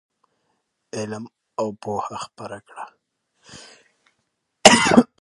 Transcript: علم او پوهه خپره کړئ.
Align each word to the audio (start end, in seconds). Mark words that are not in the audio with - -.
علم 0.97 1.23
او 1.59 1.67
پوهه 1.81 2.17
خپره 2.25 2.59
کړئ. 2.67 2.89